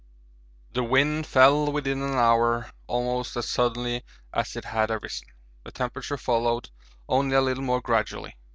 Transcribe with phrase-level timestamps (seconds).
[0.73, 5.27] The wind fell within an hour almost as suddenly as it had arisen;
[5.63, 6.71] the temperature followed,
[7.07, 8.35] only a little more gradually.